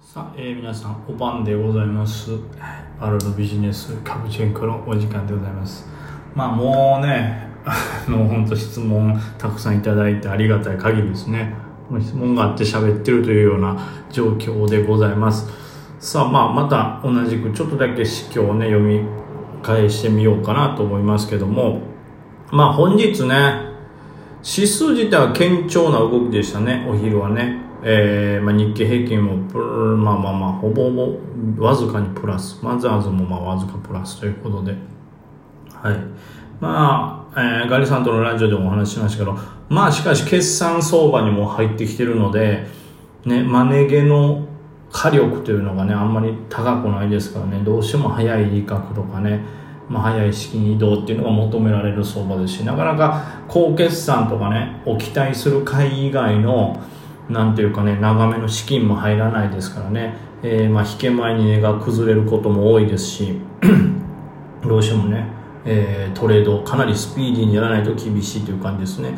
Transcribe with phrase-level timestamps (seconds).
[0.00, 2.32] さあ、えー、皆さん、お晩でございます。
[2.98, 5.86] ワールドビジネスカプチェンコのお時間でございます。
[6.34, 11.54] まあ、もうね、あの、本当質問たくさんいただいてありがたい限りですね。
[12.00, 13.76] 質問があって喋ってるというような
[14.10, 15.50] 状況でございます。
[15.98, 19.02] さあ、まあ、また同じくちょっとだけ指標をね、読み
[19.62, 21.82] 返してみようかなと思いますけども、
[22.50, 23.68] まあ、本日ね、
[24.42, 27.67] 指数自体は堅調な動きでしたね、お昼はね。
[27.82, 29.36] えーまあ、日経平均も
[29.96, 31.18] まあまあまあほぼほ
[31.56, 32.58] ぼわずかにプラス。
[32.62, 34.74] マザーズもまあわずかプラスということで。
[35.72, 35.96] はい。
[36.60, 39.38] まあ、えーガリさんとのラジオでもお話ししましたけど
[39.68, 42.66] まあしかし決算相場にも入ってきてるので
[43.24, 44.48] ねマネゲの
[44.90, 47.62] 火力というのがねあんまり高くないですからね。
[47.64, 49.58] どうしても早い利確とかね
[49.88, 56.82] まあ、早い資金移動っていうのが求められる相場ですしなかなか高決算とかねを期待する会以外の
[57.28, 63.40] なんていうかね長めの資金も入らないですからね、えーまあ引け前に値が崩れることも多いですし
[64.66, 65.26] どうしてもね、
[65.64, 69.16] えートレードかなりスピーディーにやらないと厳しいという感じですね。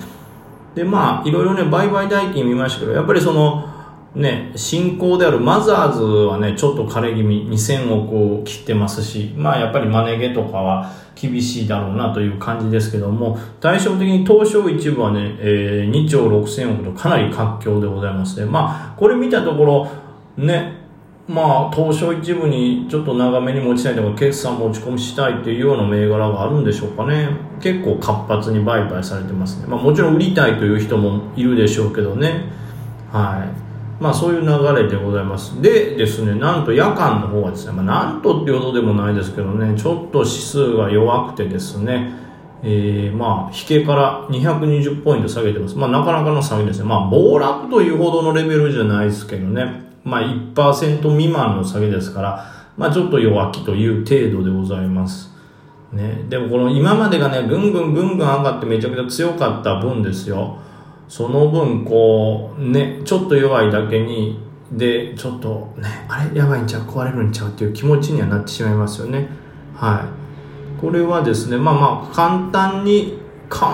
[0.75, 3.70] でまあいろいろね売買代金見ましたけどやっぱりその
[4.15, 19.89] ね新興であるマザーズはねちょっと枯れ気味2000億を切ってますしまあやっぱりマネゲとかは厳しいだろうなという感じですけども対照的に東証一部はね、えー2兆6000億とかなり活況でございますねまあこれ見たところ
[20.37, 20.81] ね
[21.29, 27.29] まあ東証一部にちょっと長めに持ちたいとか決算持ち込みしたいというような銘柄があるんでしょうかね。
[27.61, 32.47] 結構活発に売買されてますね、まあ、もちろん売りたいという人もいるでしょうけどね。
[33.13, 33.70] はい。
[34.01, 35.61] まあそういう流れでございます。
[35.61, 42.15] でですね、なんと夜間の方はですね、まあなんとっていうほどでもないですけどね、ちょっと指数が弱くてですね、
[42.63, 45.77] えー、まあ引けから220ポイント下げてます。
[45.77, 46.87] まあなかなかの下げですね。
[46.87, 52.47] まあ暴落というほどのレベルじゃないですけどね、まあ1%未満の下げですから、
[52.79, 55.31] まあちょっと弱気という程度でございます。
[55.93, 60.57] ね、でもこの今までがね、ぐんぐんぐんぐん上がってめちゃくちゃ強かった分ですよ。
[61.11, 64.39] その分こうねちょっと弱いだけに
[64.71, 66.39] でちょっとねあれ？
[66.39, 66.83] やばいんちゃう？
[66.83, 67.49] 壊れるんちゃう？
[67.49, 69.29] っていう気持ちにはなってしまいますよね。
[69.75, 70.09] は
[70.79, 70.81] い。
[70.81, 73.19] これはですねまあまあ簡単に
[73.49, 73.67] 考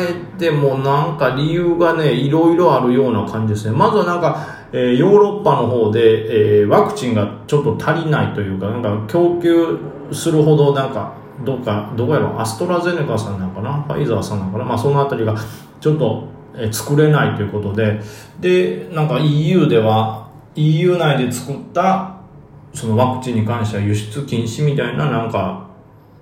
[0.00, 3.76] えてもなんか理由がねいろいろあるような感じですね。
[3.76, 9.78] まずはなんか、えーヨーロッパの方で、えーワクチンがちょっと足りないというかなんか供給
[10.10, 13.82] するほどなんかどうかどこやろアストラゼネカさんなんかな？
[13.82, 14.64] ファイザーさんなんかな？
[14.64, 15.36] まあそのあたりが
[15.78, 16.32] ちょっと
[16.70, 18.00] 作れないということで。
[18.40, 22.16] でなんか EU では EU 内で作った
[22.74, 25.68] そのワクチンに関しては輸出禁止みたいななんか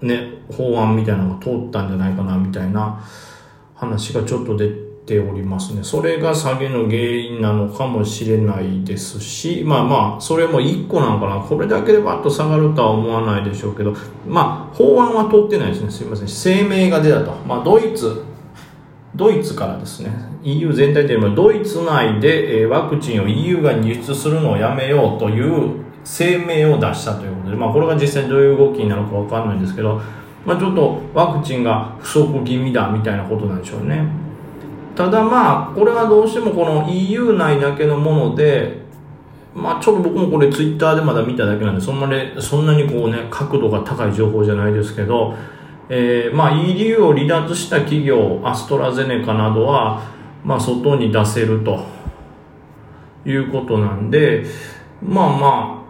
[0.02, 3.04] ね法案みたいなのが通ったんじゃないかなみたいな
[3.74, 4.68] 話がちょっと出
[5.06, 5.82] ておりますね。
[5.82, 11.40] それが下げの原因なのかもしれないですしまあまあそれも1個なのかな。
[11.40, 13.94] これだけでバッと下がるとは思わないでしょうけど
[14.26, 15.90] まあ法案は通ってないですね。
[15.90, 16.28] すいません。
[16.28, 17.32] 声明が出たと。
[17.46, 18.24] まあドイツ
[19.14, 20.10] ドイツからですね。
[20.42, 30.00] EU 全体で言えばドイツ内で、ワクチンを EU が輸出するのをやめようという声明を出したということで、まあ、これが実際どういう動きになるかわかんないんですけど、
[30.46, 34.20] まあ、ちょっとワクチンが不足気味だみたいなことなんでしょうね。
[34.94, 38.80] ただまあこれはどうしてもこの EU 内だけのもので
[39.54, 45.34] まあちょっと僕もこれツイッターでまだ見ただけなんでそんなにそんなにこうね角度が高い情報じゃないですけど
[45.92, 50.02] えーまあ、EU を離脱した企業アストラゼネカなどは、
[50.44, 51.84] まあ、外に出せると
[53.26, 54.44] いうことなんで
[55.02, 55.80] まあまあ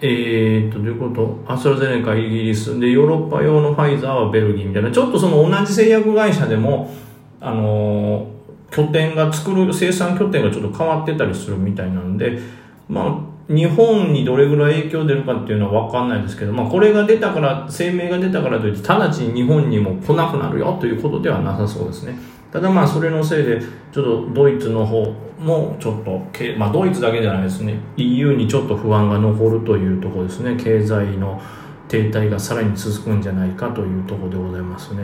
[0.00, 1.42] えー、っとどういうこと？
[1.50, 2.78] アストラゼネカイギリス。
[2.78, 4.90] でヨーロッパ用のファイザーはベルギーみたいな。
[4.90, 6.92] ちょっとその同じ製薬会社でも
[7.40, 8.34] あのー
[8.70, 12.40] 拠点が作る生産拠点がちょっと変わってたりするみたいなんで
[12.88, 22.16] まあ日本にどれぐらい影響出るかっていうのは分かんないですけど、まあ、これが出たから声明が出たからといって直ちに日本にも来なくなるよということではなさそうですね。
[22.50, 23.60] ただまあそれのせいで
[23.92, 25.04] ちょっとドイツの方
[25.38, 27.78] もちょっとけ、まあ、ドイツだけじゃないですね。
[27.96, 30.56] EU にちょっと不安が残るというところですね。
[30.56, 31.42] 経済の
[31.88, 35.02] 停滞がさらに続くんじゃないかというところでございますね。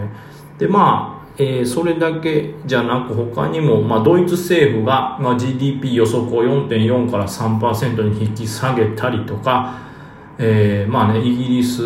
[0.58, 9.78] でまあえーそれだけじゃなく他にも、まあ、ドイツ政府が、まあ、GDP 予測を4.4から3%に引き下げたりとか、
[10.38, 11.82] えーまあね、イギリス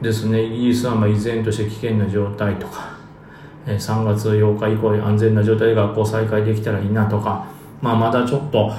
[0.00, 0.42] ですね。
[0.42, 2.96] イギリスはまあ依然として危険な状態とか、
[3.66, 7.46] えー3月8日以降に安全な状態で学校再開できたらいいなとか、
[7.80, 8.72] まあ、まだちょっと、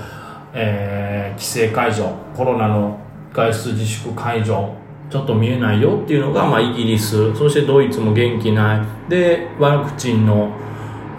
[0.54, 3.00] えー規制解除コロナの
[3.34, 4.76] 外出自粛解除
[5.14, 7.36] ちょっと見えないよっていうのが、まあ、イギリス。
[7.36, 9.10] そしてドイツも元気ない。
[9.12, 10.52] でワクチンの、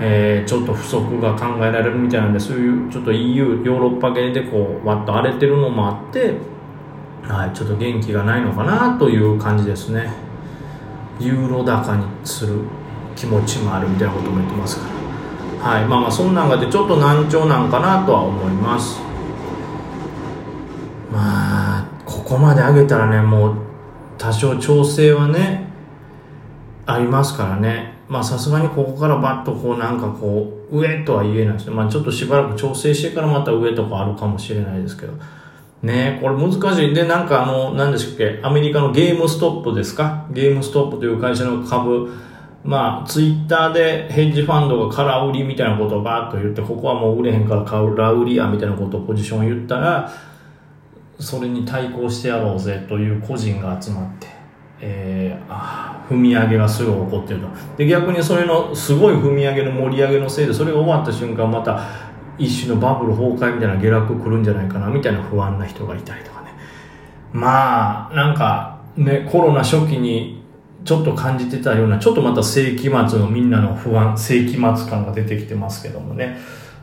[0.01, 6.35] えー、ちょっと不足が考えられるみたいなんでそういうちょっと EU ヨーロッパ系でこうわっと荒れてるのもあって、
[7.23, 10.13] はい、ちょっと元気がないのかなという感じですね。
[11.21, 12.63] ユーロ高にする
[13.15, 14.81] 気持ちもあるみたいなことも言ってます。
[14.81, 14.89] か
[15.63, 19.01] らはいまあまあそんなんがでちょっと難聴なんかなとは思います。
[21.13, 23.64] まあここまで上げたらねもう
[24.19, 25.67] 多少調整はね
[26.87, 27.95] ありますからね。
[28.09, 31.75] まあさすがにここからバッとこうなんかこう上とは言えないですね。
[31.75, 35.13] まあちょっとしばらく調整してからまた上とかあるかもしれないですけど。
[35.83, 36.95] ねこれ難しい。
[36.95, 38.41] でなんかあの何でしたっけ？
[38.43, 40.27] アメリカのゲームストップですか？
[40.31, 42.13] ゲームストップという会社の株。
[42.67, 50.11] まあ、ツイッターでヘッジファンドが空売りみたいなことをバーッと言って、ここはもう売れへんから空売りやみたいなことをポジションを言ったら、
[51.19, 54.27] それに対抗してやろうぜという個人が集まって、
[54.81, 57.49] えー、あ踏み上げがすぐ起こってると。
[57.77, 61.81] で、逆にそれのすごい踏み上げの盛り上げのせいで、それが終わった瞬間また
[62.39, 66.49] 一種のバブル崩壊みたいな下落来るんじゃないかなみたいな不安な人がいたりとかね。
[67.33, 70.43] まあ、なんかね、コロナ初期に
[70.85, 74.61] ちょっと感じてたような、ちょっとまた世紀末のみんなの不安、世紀末
[74.91, 76.39] 感が出てきてますけどもね。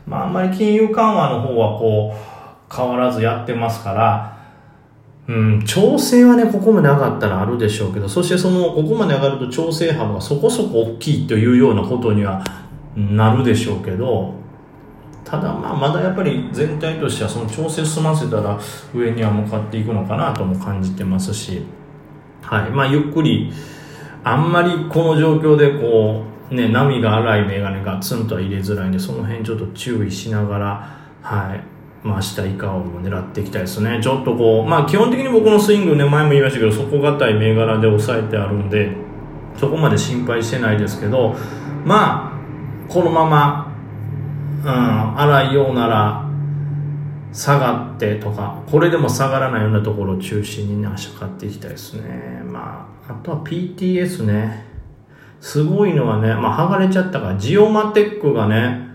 [0.06, 2.31] まあ、あんまり金融緩和の方はこう、
[2.74, 4.38] 変わらずやってますから、
[5.28, 12.42] うん、調整はね、ここまで上がったらあるでしょうけど、そしてその、ここまで上がると調整幅がそこそこ大きいというようなことには
[12.96, 14.34] なるでしょうけど、
[15.24, 18.58] ただまあまだやっぱり全体としてはその調整済ませたら
[18.92, 21.62] 上には向かっていくのかなとも感じてますし、
[22.42, 22.70] はい。
[22.70, 23.52] まあゆっくり、
[24.24, 31.71] あんまりこの状況でこう、ね、波が荒いメガネがツンとは入れづらいんで、その辺ちょっと注意しながら、はい。
[32.02, 34.00] まあ、明日以下を狙っていきたいですね。
[34.02, 38.96] ちょっとこう、まあ、基本的に僕のスイングね、前も言いましたけど、底堅い銘柄で抑えてあるんで、
[39.56, 41.36] そこまで心配してないですけど、
[41.84, 42.32] ま
[42.88, 43.72] あ、このまま、
[44.64, 46.28] うん、荒いようなら、
[47.32, 52.42] 下がってとか、これでも下がらないようなところを中心にね、明日買っていきたいですね。
[52.44, 54.66] まあ、あとは PTS ね。
[55.40, 58.91] すごいのはね、まあ、剥がれちゃったから、ジオマテックがね、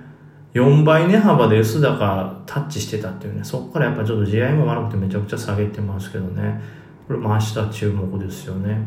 [0.58, 6.60] 4倍値幅で S 高タッチしてたっていうね、そこからやっぱちょっと地合も悪くてめちゃくちゃ下げてますけどね。
[7.08, 8.80] これも明日注目ですよね。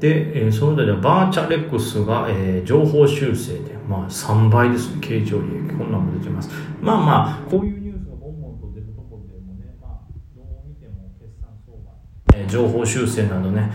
[0.00, 5.74] で、えー、その他ではバーチャレックスが、えー、情報修正で、まあ3倍ですね、経常利益。
[5.76, 6.50] こんなんも出てます。
[6.80, 9.98] まあまあ、こういうニュースがボンボンと出るところでもね、まあ、
[10.34, 11.92] どう見ても決算相場、
[12.34, 13.70] えー、情報修正などね、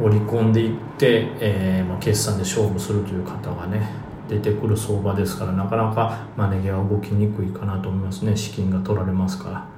[0.00, 4.01] 織り込んでいって、えーまあ、決算で勝負するという方がね、
[4.32, 8.36] 出てくる相場ですからなかなかマネ毛は動きにくいかなと思いますね。
[8.36, 9.68] 資金が取られますから。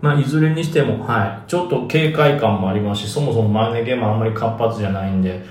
[0.00, 1.50] まあいずれにしてもはい。
[1.50, 5.44] ちょっと警戒感もありますしそもそもマネ毛もあんまり活発じゃないんで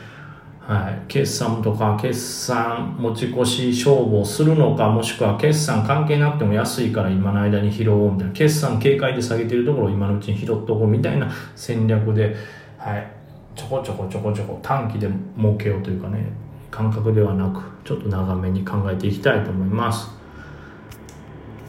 [0.70, 8.34] はい、決算とか決算持ち越し勝負をするのかもしくは決算関係なくても安いから今の間に拾おうみたいな。
[8.34, 12.36] 決算警戒で下げてるところを今のうちに拾っとこうみたいな戦略で、
[12.78, 13.12] はい、
[13.56, 16.24] ちょこちょこちょこちょこ短期で儲けようというかね。
[16.72, 20.10] 感覚ではなくちょっと長めに考えていきたいと思います。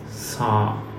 [0.08, 0.90] さあ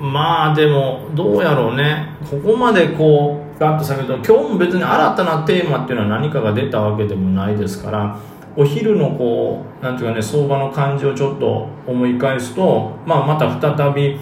[0.00, 2.08] まあでもどうやろうね。
[2.28, 8.18] ここまでこうガッと下げると今日も別に新たなテーマっていうのは何かが出たわけでもないですから
[8.56, 14.18] お昼のこうなんていうかね相場の感じをちょっと思い返すと、まあ、また再び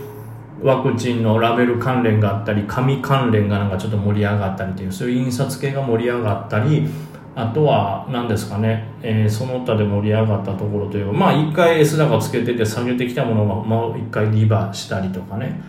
[0.60, 6.88] ワクチンのラベル関連があったり紙関連がなんかちょっと盛り上がったりというそういう印刷系が盛り上がったり
[7.40, 15.60] あとは何ですかね、えー、その他で盛り上がったところというか、まあ一回 S 高つけてて下げてきたものがもう一回リバーしたりとかね、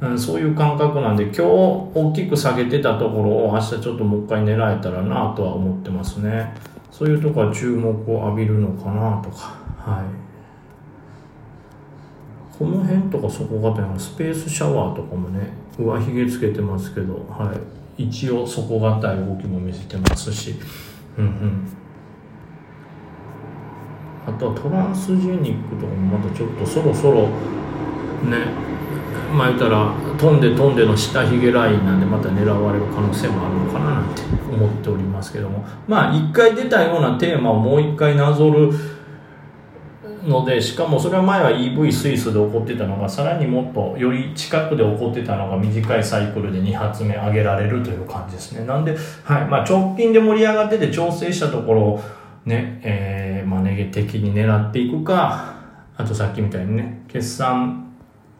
[0.00, 6.54] うん、そういう感覚なんで今日大きく下げてたところを明日ちょっともう一回狙えたらなとは思ってますね。
[6.90, 10.04] そういうとこは注目を浴びるのかなとか、はい。
[12.58, 17.52] この辺とかそこがスペースシャワーとかもね、上髭つけてますけど、は
[17.98, 18.04] い。
[18.04, 20.54] 一応底堅い動きも見せてますし、
[21.18, 21.68] うんうん。
[24.26, 27.22] あとはトランスジェニックとかもまたちょっとそろそろ
[28.22, 28.62] ね
[29.34, 35.64] まあ言ったら飛んで飛んでの下髭ラインなんでまた狙われる可能性もあるのかななんて思っておりますけども。
[35.88, 38.70] まあ一回出たようなテーマをもう一回なぞる
[40.24, 48.64] のでしかもそれは前は EV スイスで起こってたのがさらにもっとより近くで起こってたのが短いサイクルで2発目上げられるという感じですね。
[48.64, 52.00] なんで、はいまあ、直近で盛り上がってて調整したところを
[52.44, 55.54] ね、えー、まあ、ネゲ的に狙っていくか
[55.96, 57.92] あとさっきみたいにね決算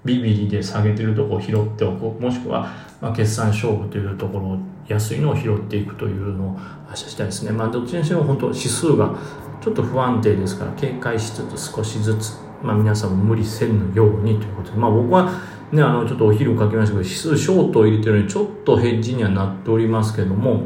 [0.05, 4.59] ビビリで下げてるとこを拾っておくもしくは、まあ、決算勝負というところを
[4.89, 6.59] 安いのを拾っていくというのを
[6.89, 7.53] 明日したいですね。
[7.53, 9.17] まあどっちにしても本当指数が
[9.63, 15.31] ちょっと不安定ですから警戒しつつ少しずつ、まあ、皆さんも無理せぬようにということで、まあ、僕は
[15.71, 20.65] ねあのちょっとお昼かけましたけど指数ショートを入れてるのにちょっとヘッジにはなっておりますけども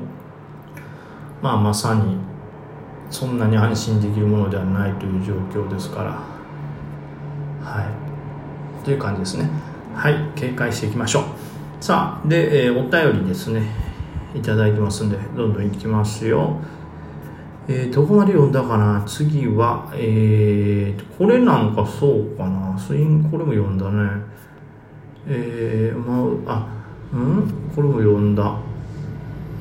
[1.42, 2.16] まあまさに
[3.10, 6.36] そんなに安心できるものではないという状況ですから
[7.66, 8.84] はい。
[8.84, 9.50] という感じですね。
[9.94, 10.14] はい。
[10.36, 11.24] 警戒していきましょう。
[11.84, 13.62] さあで、えー、お便りですね。
[14.34, 16.60] いただいてますんでどんどんいきますよ。
[17.68, 19.02] えー、どこまで読んだかな？
[19.06, 22.78] 次は、えー、これなんかそうかな？
[22.78, 24.22] スインこれも読んだね。
[25.28, 26.66] えー、まあ、あ、
[27.12, 27.70] うん？
[27.74, 28.56] これも読んだ。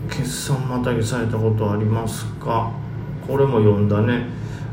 [0.09, 2.71] 決算またぎされたことありますか？
[3.27, 4.27] これも読んだね。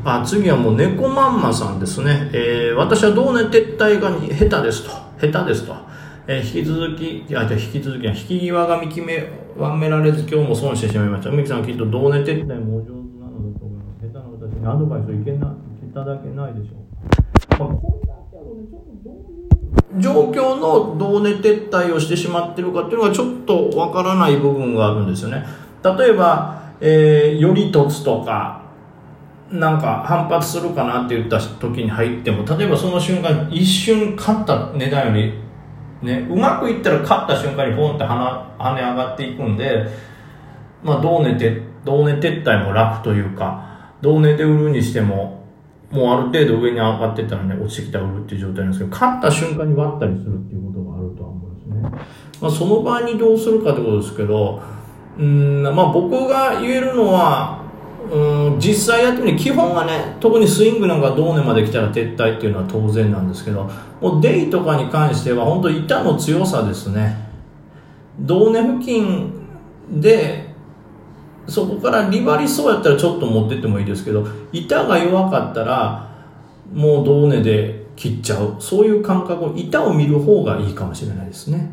[0.05, 4.91] あ次はもう猫まんまさんですね、えー、私は同年撤退が下手ですと。
[5.27, 5.75] 下手ですと、
[6.27, 9.25] えー、引き続きあじゃ引き続き引き際が見決め
[9.57, 11.31] わめられず今日も損してしまいました。
[11.31, 13.02] 梅木さんきっと同年撤退もお上手
[14.67, 25.45] アドバイスをいけないただけないでしょうか、まあ、これだけはねちょっとどういう状況の同値撤退をしてしまってるかっていうのがちょっとわからない部分があるんですよね。
[25.85, 28.61] 例えばえー、より凸とか、
[29.53, 35.33] なんか反発するかなって言った時に入っても、例えばその瞬間、一瞬勝った値段より、
[36.03, 39.87] ね、うまくいったら勝った瞬間にポンって跳ね上がっていくんで、
[40.83, 43.72] まあ、同値て、同値撤退も楽というか、
[44.03, 45.43] 同値で売るにしても、
[45.91, 51.81] もうある程度上に上がってたらね、落ちてきたら売るっていう状態なんですけど、勝った瞬間に割ったりするっていうことがあるとは思うんですね。
[52.41, 54.61] まあ、その場合にどうするかってことですけど、
[55.19, 57.63] うんまあ、僕が言えるのは
[58.11, 67.17] うん実際やってみる基本はね特にスイングなんか同年まで来たら撤退っていうのは当然なんですけどもうデイとかに関しては本当板の強さですね
[68.19, 69.33] 同年付近
[69.91, 70.52] で
[71.49, 76.09] そこからリバリそうやったらちょっと持ってってもいいですけど板が弱かったら
[76.73, 78.57] もう銅ねで切っちゃう。
[78.59, 81.73] そういう感覚を板を見る方がいいかもしれないですね。